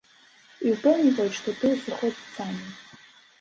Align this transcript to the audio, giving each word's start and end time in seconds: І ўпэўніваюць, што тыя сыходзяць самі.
І 0.67 0.71
ўпэўніваюць, 0.75 1.35
што 1.41 1.49
тыя 1.59 1.75
сыходзяць 1.83 2.33
самі. 2.39 2.67